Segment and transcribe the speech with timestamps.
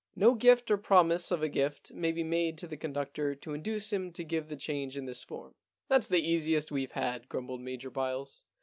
[0.15, 3.93] No gift or promise of a gift may be made to the conductor to induce
[3.93, 7.29] him to give the change in this form,' * That*s the easiest we've ever had,'
[7.29, 8.43] grumbled Major Byles.